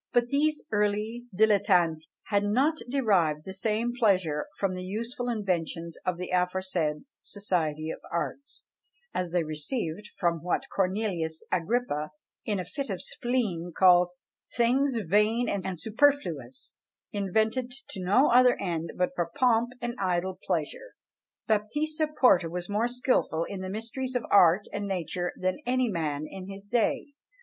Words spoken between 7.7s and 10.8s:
of Arts" as they received from what